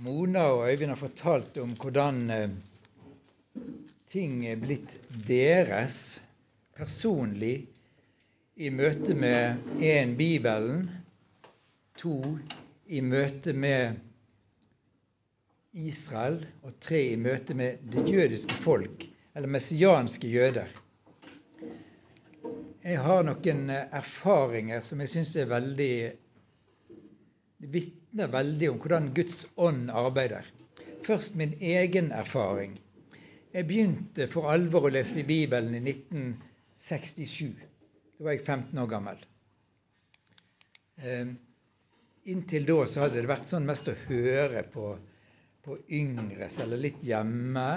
[0.00, 2.52] Mona og Øyvind har fortalt om hvordan eh,
[4.08, 4.94] ting er blitt
[5.28, 5.98] deres
[6.72, 7.66] personlig
[8.56, 10.88] i møte med én Bibelen,
[12.00, 12.16] to
[12.88, 14.00] i møte med
[15.76, 19.04] Israel og tre i møte med det jødiske folk,
[19.36, 20.72] eller messianske jøder.
[22.80, 25.94] Jeg har noen erfaringer som jeg syns er veldig
[28.10, 30.44] vitner veldig om hvordan Guds ånd arbeider.
[31.06, 32.78] Først min egen erfaring.
[33.52, 37.54] Jeg begynte for alvor å lese Bibelen i 1967.
[38.18, 39.22] Da var jeg 15 år gammel.
[40.98, 41.30] Eh,
[42.26, 44.96] inntil da så hadde det vært sånn mest å høre på,
[45.62, 47.68] på yngre, eller litt hjemme.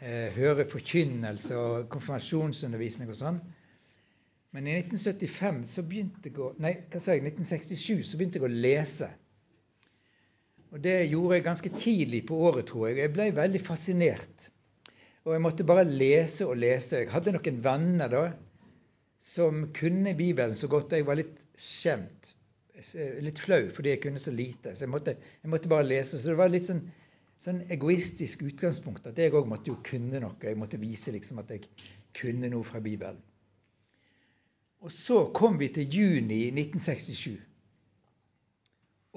[0.00, 3.40] Eh, høre forkynnelse og konfirmasjonsundervisning og sånn.
[4.56, 8.46] Men i 1975 så begynte jeg å, nei, hva sa jeg, 1967 så begynte jeg
[8.48, 9.10] å lese.
[10.72, 12.98] Og Det gjorde jeg ganske tidlig på året, tror jeg.
[13.02, 14.48] Jeg ble veldig fascinert.
[15.24, 17.02] Og jeg måtte bare lese og lese.
[17.02, 18.24] Jeg hadde noen venner da
[19.20, 20.94] som kunne Bibelen så godt.
[20.96, 22.32] Jeg var litt skjemt.
[23.24, 24.72] Litt flau fordi jeg kunne så lite.
[24.72, 26.20] Så jeg måtte, jeg måtte bare lese.
[26.20, 26.84] Så det var litt sånn,
[27.40, 30.36] sånn egoistisk utgangspunkt at jeg òg måtte jo kunne noe.
[30.40, 31.68] Jeg måtte vise liksom at jeg
[32.16, 33.20] kunne noe fra Bibelen.
[34.80, 37.38] Og så kom vi til juni 1967,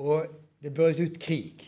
[0.02, 0.32] og
[0.62, 1.62] det brøt ut krig.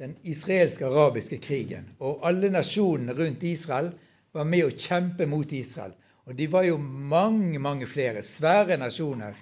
[0.00, 1.90] Den israelsk-arabiske krigen.
[2.00, 3.90] Og alle nasjonene rundt Israel
[4.32, 5.92] var med å kjempe mot Israel.
[6.24, 8.22] Og de var jo mange, mange flere.
[8.24, 9.36] Svære nasjoner.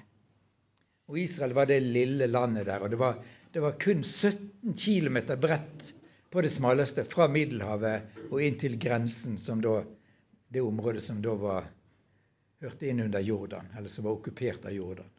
[1.06, 2.82] Og Israel var det lille landet der.
[2.82, 3.22] Og det var,
[3.54, 5.92] det var kun 17 km bredt
[6.30, 9.80] på det smaleste fra Middelhavet og inn til grensen, som da,
[10.50, 11.70] det området som da var
[12.62, 15.10] hørte inn under Jordan, eller som var okkupert av Jordan.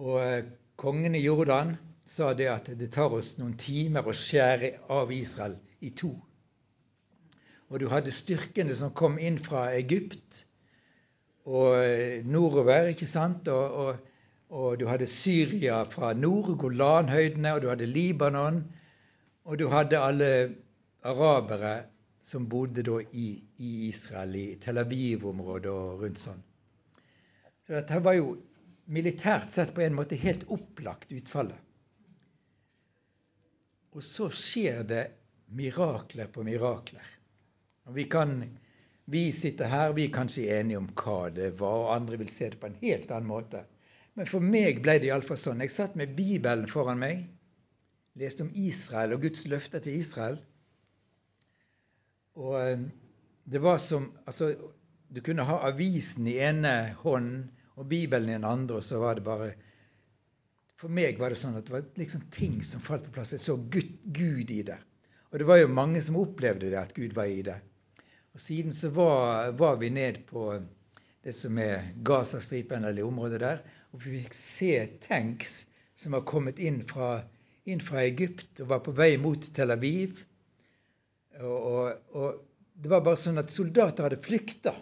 [0.00, 0.48] Og eh,
[0.80, 1.74] kongen i Jordan
[2.08, 6.12] sa det at det tar oss noen timer å skjære av Israel i to.
[7.66, 10.44] Og du hadde styrkene som kom inn fra Egypt
[11.46, 13.48] og eh, nordover, ikke sant?
[13.50, 14.12] Og, og,
[14.54, 18.62] og du hadde Syria fra nord, Golanhøydene, og du hadde Libanon.
[19.46, 20.30] Og du hadde alle
[21.06, 21.74] arabere
[22.26, 23.28] som bodde da i,
[23.62, 26.42] i Israel, i Tel Aviv-området og rundt sånn.
[27.66, 28.32] Så dette var jo
[28.90, 31.62] militært sett på en måte helt opplagt utfallet.
[33.94, 35.04] Og så skjer det
[35.54, 37.14] mirakler på mirakler.
[37.86, 38.40] Og vi kan
[39.06, 42.48] vi sitter her, vi er kanskje enige om hva det var, og andre vil se
[42.50, 43.62] det på en helt annen måte.
[44.18, 45.62] Men for meg ble det iallfall sånn.
[45.62, 47.22] Jeg satt med Bibelen foran meg,
[48.18, 50.40] leste om Israel og Guds løfter til Israel.
[52.36, 52.86] Og eh,
[53.44, 54.54] det var som Altså,
[55.08, 59.18] du kunne ha avisen i ene hånden og Bibelen i den andre, og så var
[59.18, 59.52] det bare
[60.80, 63.32] For meg var det sånn at det var liksom ting som falt på plass.
[63.32, 64.76] Jeg så Gud, Gud i det.
[65.32, 67.56] Og det var jo mange som opplevde det, at Gud var i det.
[68.36, 70.50] Og Siden så var, var vi ned på
[71.24, 74.72] det som er Gazastripen, eller området der, og vi fikk se
[75.06, 75.54] tanks
[75.96, 77.22] som var kommet inn fra,
[77.64, 80.20] inn fra Egypt og var på vei mot Tel Aviv.
[81.44, 82.42] Og, og,
[82.76, 84.74] det var bare sånn at soldater hadde flykta,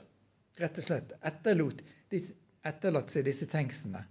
[0.60, 1.14] rett og slett.
[1.26, 4.02] Etterlot, etterlatt seg disse tanksene.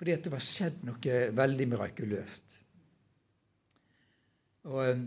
[0.00, 2.56] Fordi at det var skjedd noe veldig mirakuløst.
[4.70, 5.02] Og eh,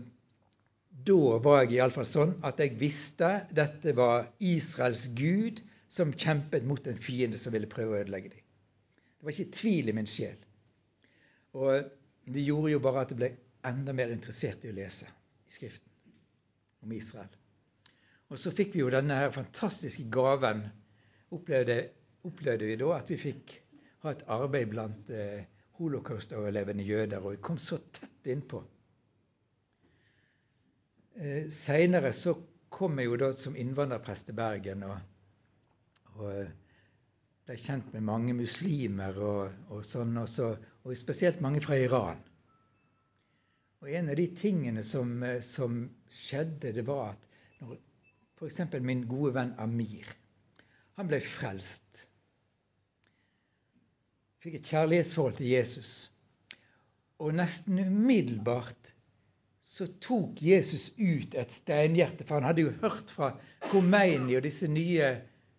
[1.04, 6.86] da var jeg iallfall sånn at jeg visste dette var Israels gud som kjempet mot
[6.90, 8.44] en fiende som ville prøve å ødelegge dem.
[9.18, 10.38] Det var ikke tvil i min sjel.
[11.58, 11.90] Og
[12.34, 13.34] det gjorde jo bare at jeg ble
[13.66, 15.93] enda mer interessert i å lese i Skriften
[16.84, 17.32] om Israel.
[18.32, 20.64] Og så fikk vi jo denne her fantastiske gaven.
[21.34, 21.78] Opplevde,
[22.26, 23.58] opplevde vi da at vi fikk
[24.04, 25.44] ha et arbeid blant eh,
[25.78, 28.60] holocaust-overlevende jøder, og vi kom så tett innpå.
[31.20, 32.36] Eh, Seinere så
[32.74, 34.96] kom jeg jo da som innvandrerprest til Bergen og,
[36.16, 36.52] og eh,
[37.44, 42.22] ble kjent med mange muslimer og, og sånn, også, og spesielt mange fra Iran.
[43.84, 47.24] Og En av de tingene som, eh, som skjedde, det var at
[47.60, 47.74] når
[48.38, 48.60] f.eks.
[48.80, 50.08] min gode venn Amir
[50.96, 52.04] han ble frelst.
[54.40, 55.92] Fikk et kjærlighetsforhold til Jesus.
[57.20, 58.92] Og nesten umiddelbart
[59.64, 62.24] så tok Jesus ut et steinhjerte.
[62.24, 63.34] For han hadde jo hørt fra
[63.68, 65.10] Khomeini og disse nye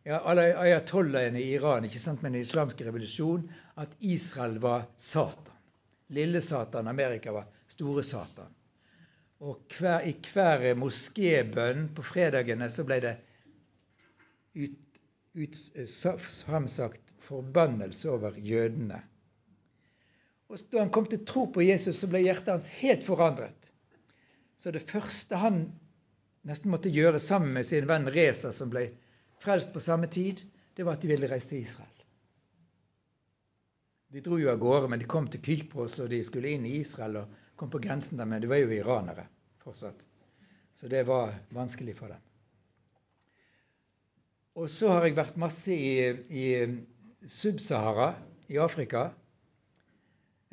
[0.05, 3.45] ja, ayatollahene i Iran ikke sant, med den islamske revolusjon
[3.81, 5.54] at Israel var Satan.
[6.13, 8.51] Lille Satan, Amerika var store Satan.
[9.39, 13.15] Og hver, i hver moskébønn på fredagene så ble det
[14.55, 15.01] ut,
[15.35, 15.57] ut,
[16.45, 19.01] framsagt forbannelse over jødene.
[20.49, 23.71] Og Da han kom til tro på Jesus, så ble hjertet hans helt forandret.
[24.57, 25.65] Så det første han
[26.45, 28.91] nesten måtte gjøre sammen med sin venn Reza, som ble
[29.41, 30.45] frelst på samme tid,
[30.77, 31.94] det var at de ville reise til Israel.
[34.13, 36.77] De dro jo av gårde, men de kom til Kypros, og de skulle inn i
[36.81, 39.25] Israel og kom på grensen der, men de var jo iranere
[39.63, 40.05] fortsatt.
[40.75, 42.21] Så det var vanskelig for dem.
[44.55, 45.95] Og så har jeg vært masse i,
[46.31, 46.45] i
[47.27, 48.13] Sub-Sahara
[48.51, 49.09] i Afrika.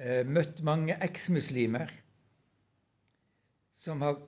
[0.01, 1.93] Eh, møtt mange eksmuslimer
[3.83, 4.19] som har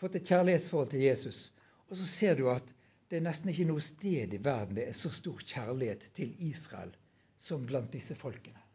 [0.00, 1.42] fått et kjærlighetsforhold til Jesus.
[1.88, 2.72] Og så ser du at
[3.08, 6.92] det er nesten ikke noe sted i verden det er så stor kjærlighet til Israel
[7.40, 8.67] som blant disse folkene.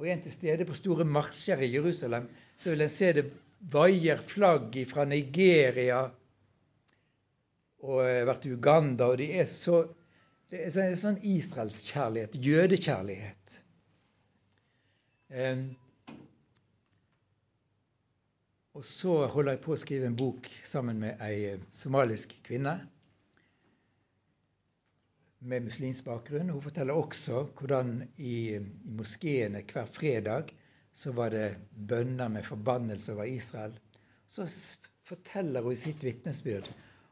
[0.00, 3.26] Og en til stede på store marsjer i Jerusalem så vil en se det
[3.72, 6.06] vaier flagg fra Nigeria
[7.84, 9.82] og har vært i Uganda, og de er så
[10.50, 13.52] det er en sånn israelskjærlighet, jødekjærlighet.
[15.30, 15.60] Um,
[18.74, 22.80] og så holder jeg på å skrive en bok sammen med ei eh, somalisk kvinne
[25.40, 26.50] med muslimsk bakgrunn.
[26.52, 28.60] Hun forteller også hvordan i, i
[28.96, 30.52] moskeene hver fredag
[30.92, 33.76] så var det bønner med forbannelse over Israel.
[34.28, 34.46] Så
[35.08, 36.68] forteller hun i sitt vitnesbyrd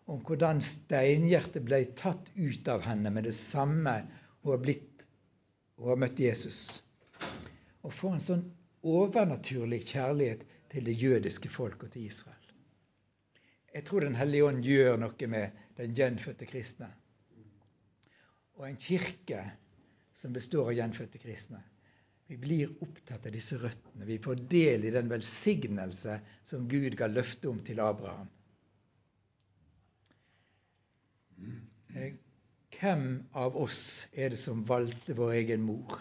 [0.09, 4.01] om hvordan steinhjertet ble tatt ut av henne med det samme
[4.43, 5.07] hun har blitt
[5.79, 6.83] hun har møtt Jesus.
[7.87, 8.47] Og får en sånn
[8.89, 10.43] overnaturlig kjærlighet
[10.73, 12.35] til det jødiske folk og til Israel.
[13.75, 16.89] Jeg tror Den hellige ånd gjør noe med den gjenfødte kristne.
[18.59, 19.43] Og en kirke
[20.19, 21.61] som består av gjenfødte kristne.
[22.29, 24.05] Vi blir opptatt av disse røttene.
[24.05, 28.29] Vi får del i den velsignelse som Gud ga løfte om til Abraham.
[31.97, 32.19] Eh,
[32.75, 33.07] hvem
[33.39, 33.81] av oss
[34.13, 35.95] er det som valgte vår egen mor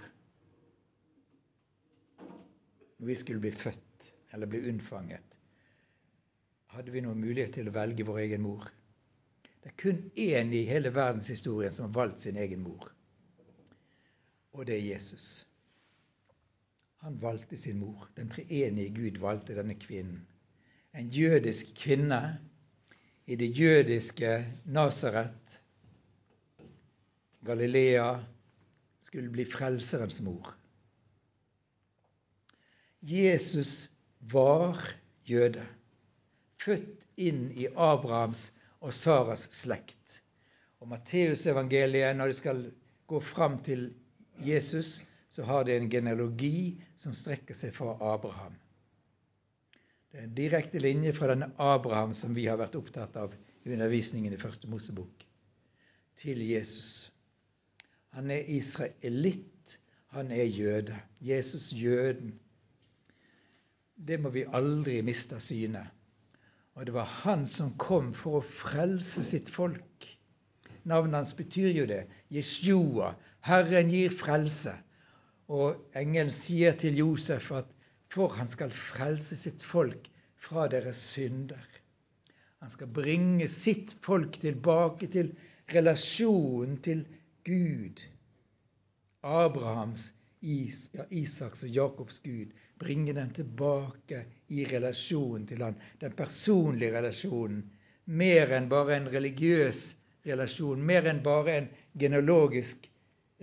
[2.98, 5.38] når vi skulle bli født eller bli unnfanget?
[6.74, 8.68] Hadde vi noen mulighet til å velge vår egen mor?
[9.68, 12.86] Det er kun én i hele verdenshistorien som har valgt sin egen mor,
[14.56, 15.48] og det er Jesus.
[17.04, 18.06] Han valgte sin mor.
[18.16, 20.22] Den treenige Gud valgte denne kvinnen.
[20.96, 22.40] En jødisk kvinne
[23.28, 25.60] i det jødiske Nasaret,
[27.46, 28.24] Galilea,
[29.02, 30.56] skulle bli frelserens mor.
[33.02, 33.92] Jesus
[34.32, 34.80] var
[35.28, 35.68] jøde,
[36.64, 40.22] født inn i Abrahams og Saras slekt.
[40.80, 42.64] Og Matteusevangeliet, når de skal
[43.08, 43.90] gå fram til
[44.46, 48.56] Jesus, så har det en genealogi som strekker seg fra Abraham.
[50.12, 53.34] Det er en direkte linje fra denne Abraham som vi har vært opptatt av
[53.66, 55.26] i undervisningen i Første Mosebok,
[56.18, 57.12] til Jesus.
[58.16, 59.78] Han er israelitt,
[60.16, 60.96] han er jøde.
[61.22, 62.40] Jesus jøden.
[63.98, 65.84] Det må vi aldri miste av syne.
[66.78, 70.06] Og det var han som kom for å frelse sitt folk.
[70.86, 72.04] Navnet hans betyr jo det.
[72.30, 73.16] Jeshua.
[73.42, 74.76] Herren gir frelse.
[75.50, 77.74] Og engelen sier til Josef at
[78.14, 80.06] for han skal frelse sitt folk
[80.40, 81.66] fra deres synder.
[82.62, 85.34] Han skal bringe sitt folk tilbake til
[85.74, 87.04] relasjonen til
[87.48, 88.06] Gud.
[89.24, 92.54] Abrahams, Is, ja, Isaks og Jakobs Gud.
[92.80, 97.64] Bringe dem tilbake i relasjonen til han, den personlige relasjonen.
[98.06, 99.82] Mer enn bare en religiøs
[100.28, 102.86] relasjon, mer enn bare en genealogisk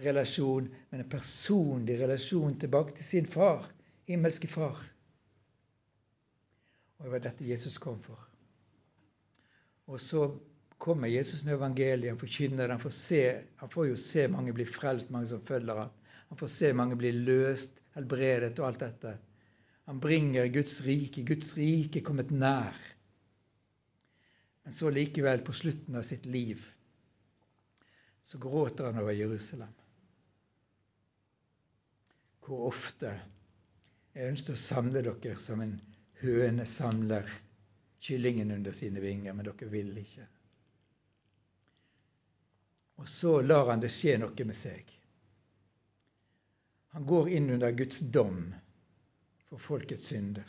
[0.05, 3.67] relasjon, men en personlig relasjon tilbake til sin far
[4.09, 4.79] himmelske Far.
[6.99, 8.21] Og det var dette Jesus kom for.
[9.87, 10.29] Og så
[10.79, 12.71] kommer Jesus med evangeliet, han forkynner det.
[12.77, 13.21] Han får, se,
[13.57, 15.93] han får jo se mange bli frelst, mange som følger ham.
[16.35, 19.11] Han får se mange bli løst, helbredet og alt dette.
[19.87, 21.23] Han bringer Guds rike.
[21.23, 22.75] Guds rike er kommet nær.
[24.65, 26.65] Men så likevel, på slutten av sitt liv,
[28.27, 29.71] så gråter han over Jerusalem.
[32.43, 33.15] Hvor ofte
[34.19, 35.77] jeg ønsker å samle dere som en
[36.25, 37.31] høne samler
[38.03, 40.27] kyllingen under sine vinger, men dere vil ikke.
[42.99, 44.95] Og så lar han det skje noe med seg.
[46.95, 48.55] Han går inn under Guds dom
[49.49, 50.47] for folkets synder.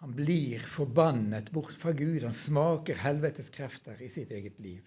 [0.00, 2.22] Han blir forbannet bort fra Gud.
[2.22, 4.80] Han smaker helvetes krefter i sitt eget liv.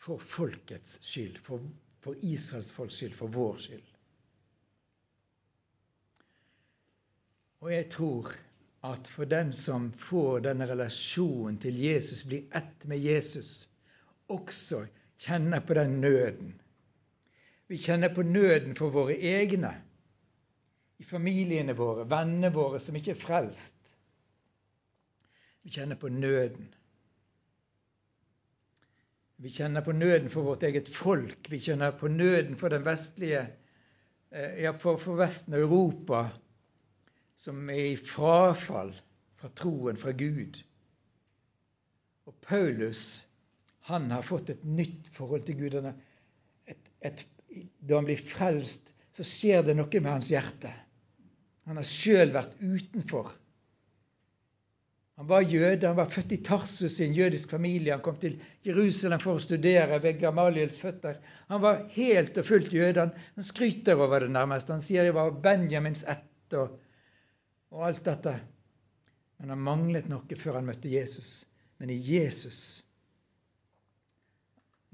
[0.00, 1.66] For folkets skyld, for,
[2.00, 3.90] for Israels folks skyld, for vår skyld.
[7.60, 8.32] Og jeg tror
[8.88, 13.68] at for den som får denne relasjonen til Jesus, blir ett med Jesus,
[14.32, 14.86] også
[15.20, 16.56] kjenner på den nøden.
[17.68, 19.74] Vi kjenner på nøden for våre egne.
[20.98, 23.92] I familiene våre, vennene våre som ikke er frelst.
[25.62, 26.70] Vi kjenner på nøden.
[29.38, 31.50] Vi kjenner på nøden for vårt eget folk.
[31.52, 36.24] Vi kjenner på nøden for den vestlige eh, ja, for, for Vesten og Europa,
[37.38, 38.96] som er i frafall
[39.38, 40.58] fra troen fra Gud.
[42.26, 43.28] Og Paulus
[43.92, 45.76] han har fått et nytt forhold til Gud.
[46.66, 47.22] Et, et,
[47.80, 50.70] da han blir frelst, så skjer det noe med hans hjerte.
[51.68, 53.32] Han har sjøl vært utenfor.
[55.18, 57.90] Han var jøde, han var født i Tarsus i en jødisk familie.
[57.90, 61.18] Han kom til Jerusalem for å studere ved Gamaliels føtter.
[61.50, 63.08] Han var helt og fullt jøde.
[63.34, 64.70] Han skryter over det nærmest.
[64.70, 66.78] Han sier 'jeg var Benjamins ett' og,
[67.74, 68.38] og alt dette.
[69.38, 71.46] Men han manglet noe før han møtte Jesus.
[71.78, 72.84] Men i Jesus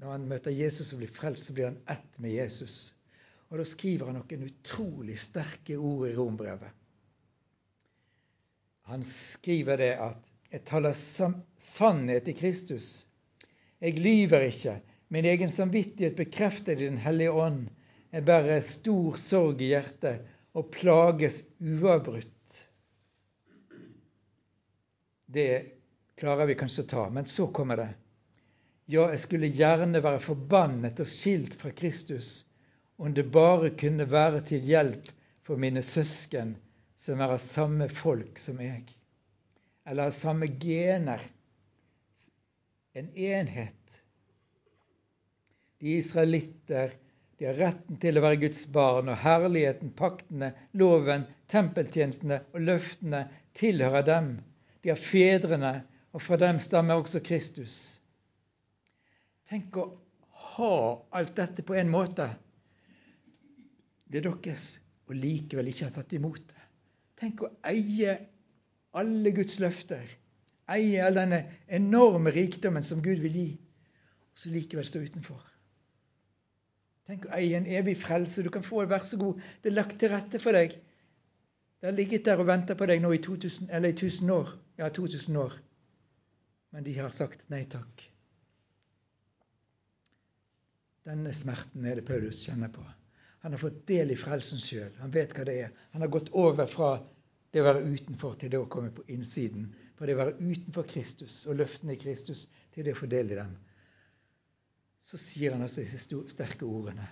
[0.01, 2.93] Når han møter Jesus og blir frelst, så blir han ett med Jesus.
[3.49, 6.71] Og da skriver han noen utrolig sterke ord i rombrevet.
[8.85, 10.93] Han skriver det at 'jeg taler
[11.57, 13.05] sannhet i Kristus'.
[13.81, 14.81] Jeg lyver ikke.
[15.09, 17.69] Min egen samvittighet bekrefter Den hellige ånd.
[18.11, 22.67] Jeg bærer stor sorg i hjertet og plages uavbrutt.
[25.27, 25.65] Det
[26.15, 27.89] klarer vi kanskje å ta, men så kommer det.
[28.85, 32.43] Ja, jeg skulle gjerne være forbannet og skilt fra Kristus,
[33.01, 35.09] om det bare kunne være til hjelp
[35.45, 36.53] for mine søsken
[37.01, 38.83] som er av samme folk som jeg,
[39.89, 41.23] eller av samme gener.
[42.95, 43.97] En enhet.
[45.81, 46.93] De israelitter
[47.37, 53.25] de har retten til å være Guds barn, og herligheten, paktene, loven, tempeltjenestene og løftene
[53.59, 54.29] tilhører dem.
[54.85, 55.73] De har fedrene,
[56.15, 57.97] og fra dem stammer også Kristus.
[59.45, 59.85] Tenk å
[60.55, 60.75] ha
[61.17, 62.27] alt dette på en måte.
[64.05, 64.67] Det er deres,
[65.09, 66.63] og likevel ikke ha tatt imot det.
[67.21, 68.15] Tenk å eie
[68.97, 70.05] alle Guds løfter.
[70.71, 71.43] Eie all denne
[71.77, 73.49] enorme rikdommen som Gud vil gi,
[74.33, 75.43] og så likevel stå utenfor.
[77.05, 78.41] Tenk å eie en evig frelse.
[78.41, 79.41] Du kan få det, vær så god.
[79.61, 80.73] Det er lagt til rette for deg.
[81.77, 84.55] Det har ligget der og venta på deg nå i 2000, eller i 1000 år.
[84.81, 85.53] Ja, 2000 år.
[86.73, 88.07] Men de har sagt nei takk.
[91.05, 92.83] Denne smerten er det Paulus kjenner på.
[93.45, 94.93] Han har fått del i frelsen sjøl.
[94.97, 95.73] Han vet hva det er.
[95.93, 96.95] Han har gått over fra
[97.53, 99.67] det å være utenfor til det å komme på innsiden.
[99.95, 103.29] Fra det å være utenfor Kristus og løftene i Kristus til det å få del
[103.31, 103.53] i dem.
[105.05, 106.01] Så sier han altså disse
[106.33, 107.05] sterke ordene.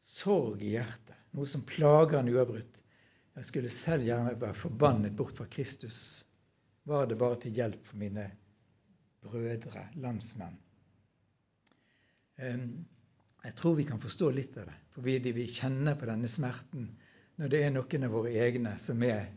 [0.00, 2.80] Sorg i hjertet, noe som plager han uavbrutt.
[3.36, 6.24] Jeg skulle selv gjerne være forbannet bort fra Kristus.
[6.88, 8.24] Var det bare til hjelp for mine
[9.22, 10.56] brødre, landsmenn?
[12.38, 12.86] Um,
[13.44, 16.88] jeg tror vi kan forstå litt av det, for vi, kjenner på denne smerten
[17.38, 19.28] når det er noen av våre egne som er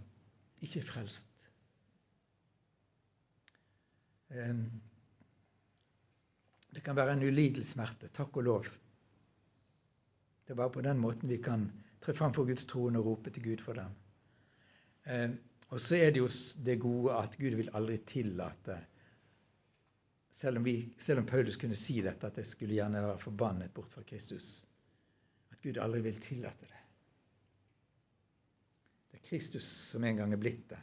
[0.66, 1.28] ikke frelst.
[6.72, 8.70] Det kan være en ulidelig smerte, takk og lov.
[10.46, 11.68] Det er bare på den måten vi kan
[12.02, 13.92] tre fram for Guds troen og rope til Gud for dem.
[15.72, 16.30] Og så er det jo
[16.66, 18.80] det gode at Gud vil aldri tillate
[20.42, 23.74] selv om, vi, selv om, Paulus kunne si dette, at jeg skulle gjerne være forbannet
[23.76, 24.64] bort fra Kristus.
[25.54, 26.80] At Gud aldri vil tillate det.
[29.12, 30.80] Det er Kristus som en gang er blitt det,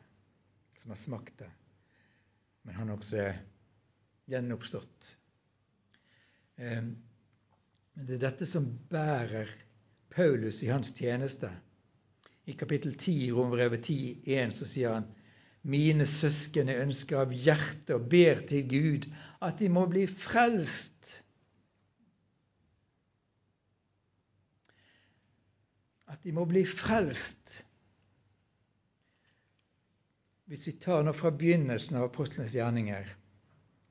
[0.78, 1.50] som har smakt det.
[2.62, 3.40] Men han også er
[4.30, 5.10] gjenoppstått.
[6.62, 6.94] Ehm,
[7.96, 9.50] men det er dette som bærer
[10.14, 11.50] Paulus i hans tjeneste.
[12.46, 15.10] I kapittel 10 i Rombrevet 10,1 så sier han
[15.62, 19.08] mine søsken jeg ønsker av hjertet og ber til Gud
[19.44, 21.12] at de må bli frelst.
[26.08, 27.62] At de må bli frelst.
[30.48, 33.10] Hvis vi tar nå fra begynnelsen av apostlenes gjerninger,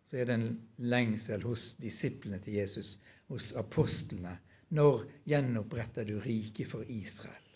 [0.07, 0.50] så er det en
[0.89, 2.95] lengsel hos disiplene til Jesus,
[3.29, 4.38] hos apostlene.
[4.74, 7.46] Når gjenoppretter du riket for Israel?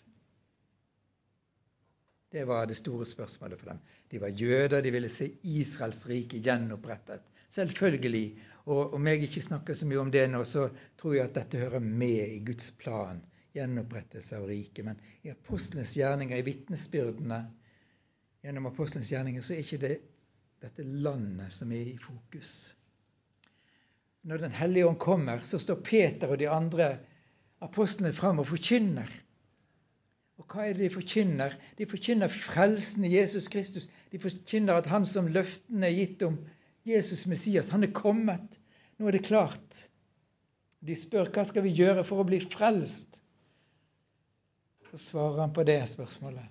[2.32, 3.80] Det var det store spørsmålet for dem.
[4.10, 7.22] De var jøder, de ville se Israels rike gjenopprettet.
[7.52, 8.38] Selvfølgelig.
[8.72, 10.68] Og om jeg ikke snakker så mye om det nå, så
[11.00, 13.20] tror jeg at dette hører med i Guds plan.
[13.52, 14.84] Gjenopprettelse av riket.
[14.86, 17.42] Men i apostlenes gjerninger, i vitnesbyrdene
[18.42, 19.96] gjennom apostlenes gjerninger, så er ikke det
[20.62, 22.72] dette landet som er i fokus.
[24.22, 26.94] Når Den hellige ånd kommer, så står Peter og de andre
[27.60, 29.10] apostlene fram og forkynner.
[30.52, 31.54] Hva er det de forkynner?
[31.78, 33.88] De forkynner frelsen i Jesus Kristus.
[34.12, 36.36] De forkynner at han som løftene er gitt om,
[36.84, 38.58] Jesus Messias, han er kommet.
[38.98, 39.84] Nå er det klart.
[40.82, 43.20] De spør hva skal vi gjøre for å bli frelst.
[44.90, 46.50] Så svarer han på det spørsmålet.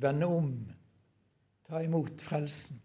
[0.00, 0.54] Vende om.
[1.68, 2.80] Ta imot frelsen.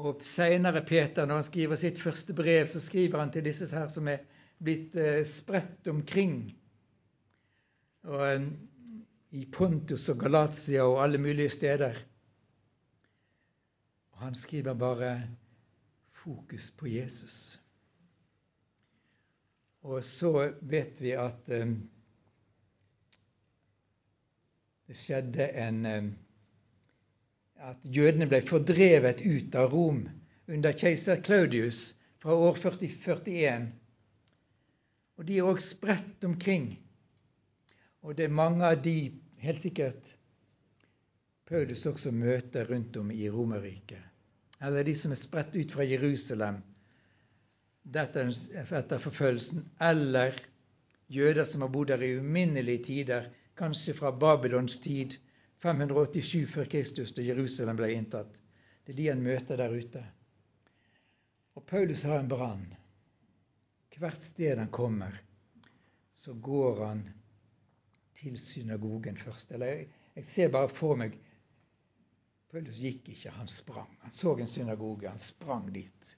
[0.00, 3.90] Og Seinere Peter, når han skriver sitt første brev, så skriver han til disse her
[3.92, 4.22] som er
[4.62, 6.54] blitt eh, spredt omkring.
[8.02, 8.46] Og, eh,
[9.32, 11.98] I Pontus og Galatia og alle mulige steder.
[14.12, 15.28] Og han skriver bare
[16.22, 17.60] fokus på Jesus.
[19.82, 21.72] Og så vet vi at um,
[24.86, 26.12] det skjedde en um,
[27.62, 30.00] At jødene ble fordrevet ut av Rom
[30.50, 33.68] under keiser Claudius fra år 4041.
[35.16, 36.72] Og de er òg spredt omkring.
[38.02, 38.96] Og det er mange av de,
[39.42, 40.16] helt sikkert,
[41.46, 44.02] Paulus også møter rundt om i Romerriket.
[44.62, 46.60] Eller de som er spredt ut fra Jerusalem
[47.92, 50.36] etter forfølgelsen, eller
[51.10, 53.26] jøder som har bodd der i uminnelige tider,
[53.58, 55.18] kanskje fra Babylons tid,
[55.62, 58.38] 587 før Kristus, da Jerusalem ble inntatt.
[58.82, 60.02] Det er de han møter der ute.
[61.54, 62.64] Og Paulus har en brann.
[63.98, 65.14] Hvert sted han kommer,
[66.12, 67.02] så går han
[68.22, 69.52] til synagogen først.
[69.52, 69.76] Eller
[70.16, 71.18] jeg, ser bare for meg
[72.52, 73.88] Paulus gikk ikke, han sprang.
[74.02, 76.16] Han så en synagoge, han sprang dit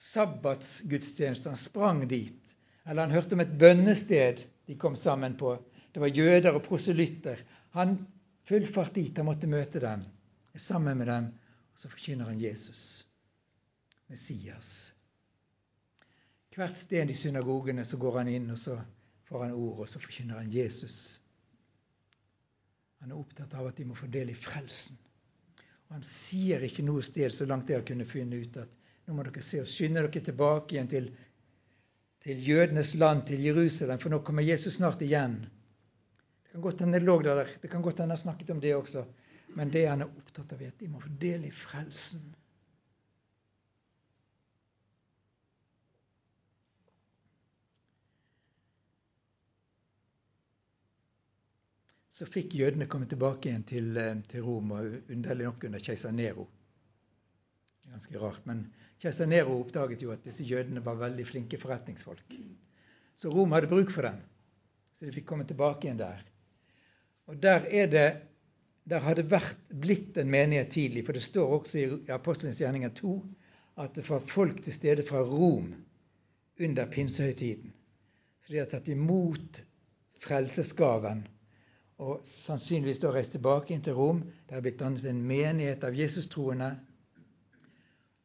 [0.00, 1.48] sabbatsgudstjeneste.
[1.48, 2.56] Han sprang dit.
[2.84, 5.56] Eller han hørte om et bønnested de kom sammen på.
[5.92, 7.42] Det var jøder og proselytter.
[7.76, 7.98] Han
[8.48, 9.16] fullfart dit.
[9.16, 10.02] Han måtte møte dem,
[10.54, 11.24] Er sammen med dem.
[11.72, 13.06] Og så forkynner han Jesus,
[14.08, 14.94] Messias.
[16.56, 18.80] Hvert sted i synagogene så går han inn, og så
[19.28, 21.19] får han ord, og så forkynner han Jesus.
[23.00, 24.98] Han er opptatt av at de må få del i frelsen.
[25.88, 28.76] Og Han sier ikke noe sted, så langt jeg har kunnet finne ut, at
[29.08, 31.08] nå må dere se og skynde dere tilbake igjen til,
[32.22, 35.40] til jødenes land, til Jerusalem, for nå kommer Jesus snart igjen.
[36.44, 38.76] Det kan godt hende det lå der, det kan godt hende han snakket om det
[38.76, 39.06] også.
[39.56, 42.22] Men det han er opptatt av, er at de må få del i frelsen.
[52.20, 56.12] Så fikk jødene komme tilbake igjen til, eh, til Rom, og underlig nok under keiser
[56.12, 56.44] Nero.
[57.88, 58.42] Ganske rart.
[58.44, 58.66] Men
[59.00, 62.36] keiser Nero oppdaget jo at disse jødene var veldig flinke forretningsfolk.
[63.16, 64.20] Så Rom hadde bruk for dem.
[64.92, 66.20] Så de fikk komme tilbake igjen der.
[67.26, 68.10] Og der er det
[68.90, 73.16] der hadde vært blitt en menighet tidlig, for det står også i Apostelens gjerninger 2
[73.80, 75.72] at det var folk til stede fra Rom
[76.60, 77.72] under pinsehøytiden.
[78.44, 79.64] Så de har tatt imot
[80.20, 81.24] frelsesgaven
[82.00, 84.22] og sannsynligvis da reist tilbake inn til Rom.
[84.48, 86.74] Det har blitt dannet en menighet av Jesus-troende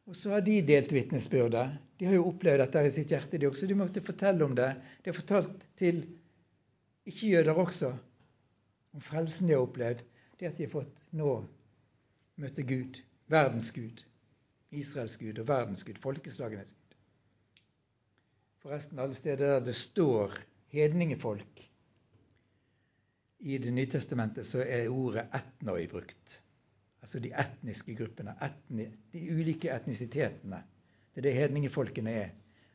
[0.05, 1.77] og så har de delt vitnesbyrdet.
[1.97, 3.65] De har jo opplevd dette i sitt hjerte, de også.
[3.69, 4.67] De måtte fortelle om det.
[5.01, 6.03] De har fortalt til
[7.09, 7.89] ikke-jøder også
[8.95, 10.03] om frelsen de har opplevd.
[10.38, 11.31] Det at de har fått nå
[12.41, 13.01] møte Gud.
[13.33, 14.03] Verdens Gud.
[14.75, 15.97] Israels Gud og verdens Gud.
[16.03, 16.97] Folkeslagenes Gud.
[18.61, 20.38] Forresten, alle steder der det står
[20.73, 21.65] hedningefolk
[23.45, 26.39] i Det nye testamentet, så er ordet etnoi brukt
[27.05, 30.63] altså de etniske gruppene, etni, de ulike etnisitetene.
[31.13, 32.31] Det er det hedningefolkene er.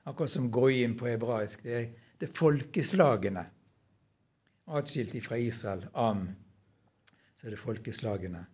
[0.07, 1.65] Akkurat som goyim på hebraisk.
[1.67, 1.89] Det er,
[2.21, 3.43] det er folkeslagene.
[4.71, 6.29] Atskilt fra Israel, Am,
[7.35, 8.45] så er det folkeslagene.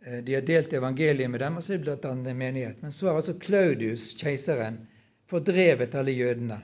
[0.00, 2.80] Eh, de har delt evangeliet med dem, og så er det blitt en menighet.
[2.82, 4.86] Men så har altså Claudius, keiseren,
[5.28, 6.62] fordrevet alle jødene.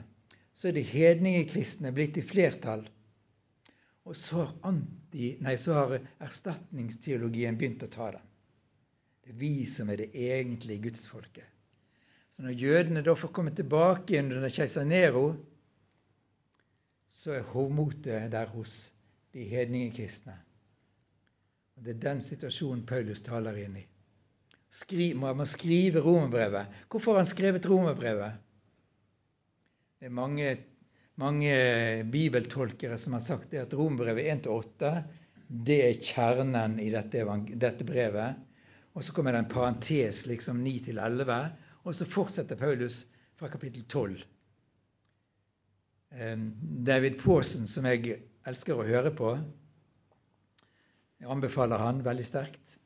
[0.53, 2.87] Så er de hedningekristne blitt i flertall.
[4.09, 5.91] Og så har, anti, nei, så har
[6.25, 8.25] erstatningsteologien begynt å ta den.
[9.21, 11.45] Det er vi som er det egentlige gudsfolket.
[12.33, 15.27] Så når jødene da får komme tilbake igjen under keiser Nero,
[17.09, 18.79] så er hovmotet der hos
[19.33, 20.33] de hedningekristne.
[21.77, 23.85] Og Det er den situasjonen Paulus taler inn i.
[24.69, 26.81] Skri, man skrive romerbrevet?
[26.89, 28.41] Hvorfor har han skrevet romerbrevet?
[29.99, 30.49] Det er mange
[31.19, 31.53] mange
[32.11, 34.91] bibeltolkere som har sagt det at Rombrevet 1-8
[35.49, 37.23] det er kjernen i dette,
[37.57, 38.37] dette, brevet.
[38.93, 41.31] Og så kommer det en parentes, liksom 9-11,
[41.85, 43.01] og så fortsetter Paulus
[43.39, 44.19] fra kapittel 12.
[46.85, 49.33] David Pawson, som jeg elsker å høre på,
[51.19, 52.77] jeg anbefaler han veldig sterkt.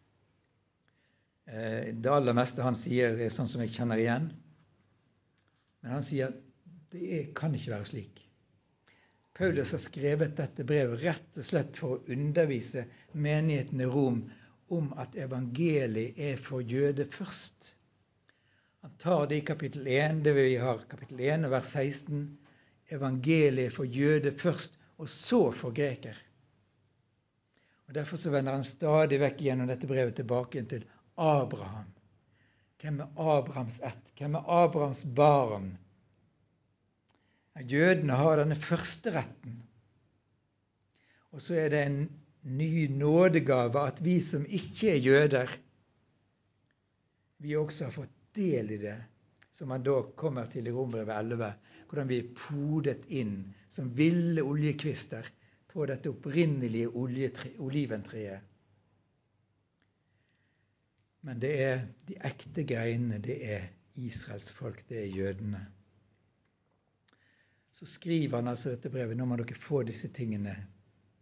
[1.45, 4.31] Eh, det aller meste han sier, er sånn som jeg kjenner igjen.
[5.83, 6.33] Men han sier
[6.93, 8.22] det er, kan ikke være slik.
[9.33, 14.19] Paulus har skrevet dette brevet rett og slett for å undervise menigheten i Rom
[14.73, 17.73] om at evangeliet er for jøde først.
[18.83, 22.23] Han tar det i kapittel 1, det vi har kapittel 1, vers 16.
[22.93, 26.17] Evangeliet for jøde først, og så for greker.
[27.87, 30.85] Og Derfor så vender han stadig vekk gjennom dette brevet tilbake til
[31.17, 31.89] Abraham.
[32.81, 34.13] Hvem er Abrahams ett?
[34.19, 35.77] Hvem er Abrahams barn?
[37.61, 39.59] Jødene har denne første retten.
[41.33, 41.99] Og så er det en
[42.43, 45.53] ny nådegave at vi som ikke er jøder,
[47.43, 48.97] vi også har fått del i det,
[49.51, 51.53] som man da kommer til i Rombrevet 11,
[51.89, 53.35] hvordan vi er podet inn
[53.69, 55.27] som ville oljekvister
[55.73, 58.49] på dette opprinnelige oliventreet.
[61.23, 65.61] Men det er de ekte greinene, det er Israels folk, det er jødene.
[67.73, 69.17] Så skriver han altså dette brevet.
[69.17, 70.53] Nå må dere få disse tingene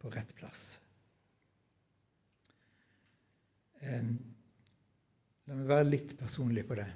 [0.02, 0.66] på rett plass.
[3.82, 6.88] La meg være litt personlig på det.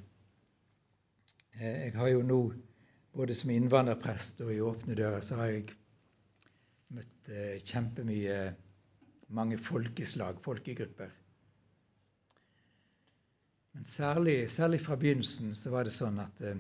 [1.58, 2.39] Eh, jeg har jo nå,
[3.15, 5.74] både som innvandrerprest og i Åpne dører, så har jeg
[6.96, 8.38] møtt eh, kjempemye
[9.36, 11.13] mange folkeslag, folkegrupper.
[13.76, 16.60] Men særlig, særlig, fra begynnelsen så var det sånn at, eh,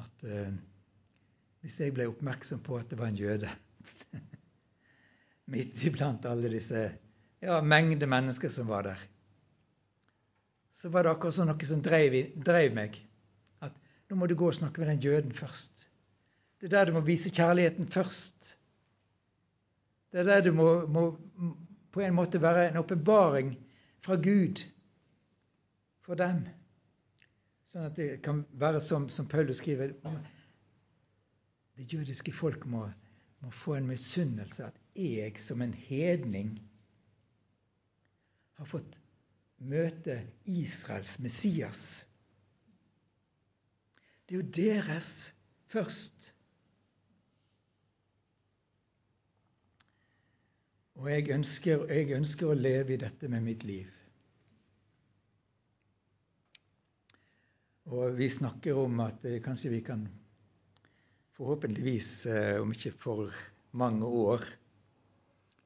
[0.00, 0.24] at
[1.62, 3.50] hvis jeg ble oppmerksom på at det var en jøde
[5.52, 6.82] midt iblant alle disse
[7.42, 9.00] ja, mengde mennesker som var der,
[10.72, 12.96] så var det akkurat som noe som drev, drev meg.
[13.62, 13.74] At
[14.10, 15.86] nå må du gå og snakke med den jøden først.
[16.58, 18.54] Det er der du må vise kjærligheten først.
[20.12, 21.04] Det er der du må, må
[21.92, 23.54] på en måte være en åpenbaring
[24.02, 24.64] fra Gud
[26.02, 26.44] for dem.
[27.68, 29.94] Sånn at det kan være som, som Paulus skriver
[31.76, 32.90] Det jødiske folk må,
[33.40, 36.58] må få en misunnelse at jeg som en hedning
[38.58, 39.00] har fått
[39.58, 42.06] møte Israels Messias.
[44.28, 45.10] Det er jo deres
[45.72, 46.32] først.
[50.94, 53.88] Og jeg ønsker, jeg ønsker å leve i dette med mitt liv.
[57.90, 60.04] Og vi snakker om at eh, kanskje vi kan
[61.36, 63.34] forhåpentligvis, eh, om ikke for
[63.72, 64.44] mange år,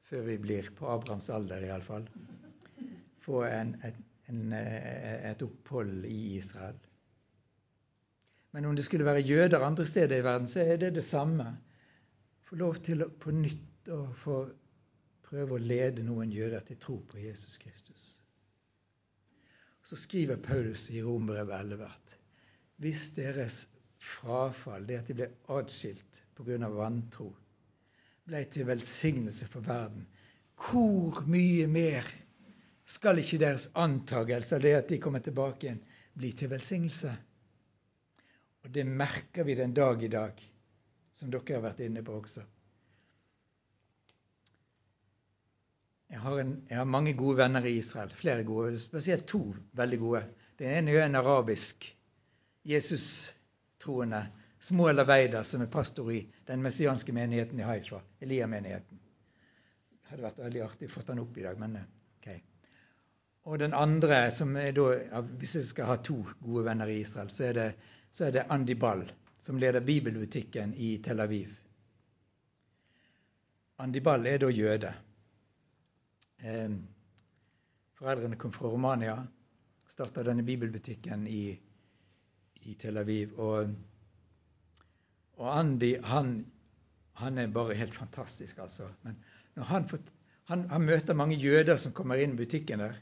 [0.07, 2.07] før vi blir på Abrahams alder iallfall,
[3.25, 3.97] få en, et,
[4.31, 6.77] en, eh, et opphold i Israel.
[8.55, 11.51] Men om det skulle være jøder andre steder i verden, så er det det samme.
[12.47, 14.37] Få lov til å, på nytt å få
[15.27, 18.13] prøve å lede noen jøder til tro på Jesus Kristus.
[19.83, 22.15] Så skriver Paulus i Rombrevet 11 at
[22.83, 23.65] hvis deres
[24.07, 26.69] frafall, det at de ble atskilt pga.
[26.71, 27.27] vantro,
[28.27, 30.07] ble til velsignelse for verden,
[30.57, 32.07] hvor mye mer
[32.87, 35.81] skal ikke deres antagelser, det at de kommer tilbake igjen,
[36.17, 37.13] bli til velsignelse.
[38.63, 40.39] Og det merker vi den dag i dag,
[41.13, 42.45] som dere har vært inne på også.
[46.07, 48.13] Jeg har, en, jeg har mange gode venner i Israel.
[48.15, 49.41] Flere gode, spesielt to
[49.75, 50.23] veldig gode.
[50.59, 51.83] Den ene er en arabisk
[53.87, 54.27] Jesus-troende
[54.59, 58.99] Smuel Aveida, som er pastor i den messianske menigheten i Haifa, Elia-menigheten.
[60.01, 61.77] Det hadde vært veldig artig å få han opp i dag, men
[62.17, 62.27] ok.
[63.47, 67.29] Og den andre, som er da, hvis jeg skal ha to gode venner i Israel,
[67.31, 67.67] så er det,
[68.11, 69.05] så er det Andy Ball,
[69.39, 71.53] som leder bibelbutikken i Tel Aviv.
[73.79, 74.93] Andy Ball er da jøde.
[76.43, 76.75] Eh,
[77.95, 79.15] foreldrene kom fra Romania,
[79.87, 81.45] starta denne bibelbutikken i,
[82.67, 83.33] i Tel Aviv.
[83.39, 83.73] Og,
[85.37, 86.33] og Andy, han,
[87.21, 88.89] han, er bare helt fantastisk, altså.
[89.03, 89.19] Men
[89.57, 90.03] når han, får,
[90.51, 92.99] han, han møter mange jøder som kommer inn i butikken der,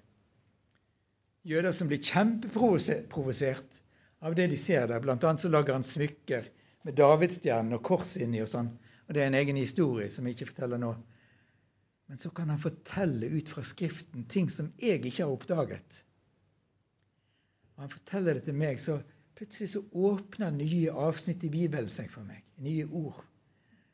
[1.45, 3.81] jøder som blir kjempeprovosert
[4.25, 5.01] av det de ser der.
[5.03, 6.47] Blant annet så lager han smykker
[6.85, 8.71] med davidsstjernen og kors inni og sånn.
[9.05, 10.95] Og det er en egen historie som jeg ikke forteller nå.
[12.09, 16.01] Men så kan han fortelle ut fra Skriften ting som jeg ikke har oppdaget.
[17.75, 18.99] Og han forteller det til meg, så
[19.35, 22.43] plutselig så åpner nye avsnitt i Bibelen seg for meg.
[22.63, 23.19] Nye ord.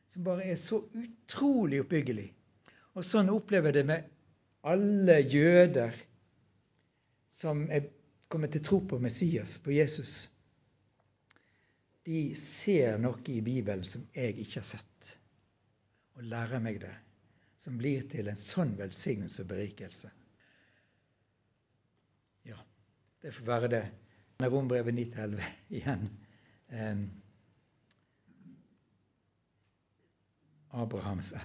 [0.08, 2.28] Som bare er så utrolig oppbyggelig.
[2.94, 4.10] Og sånn opplever jeg det med
[4.68, 5.96] alle jøder
[7.32, 7.88] som er
[8.32, 10.30] kommet til tro på Messias, på Jesus,
[12.06, 15.12] de ser noe i Bibelen som jeg ikke har sett,
[16.18, 16.94] og lærer meg det,
[17.62, 20.12] som blir til en sånn velsignelse og berikelse.
[22.50, 22.58] Ja,
[23.22, 23.84] det får være det.
[24.48, 26.10] Rombrevet 9-11 igjen.
[26.72, 27.12] Um,
[30.72, 31.34] Abrahams.